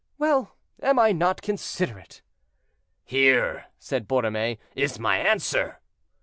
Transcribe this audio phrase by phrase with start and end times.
[0.17, 5.79] Well, am I not considerate?"—"Here," said Borromée, "is my answer."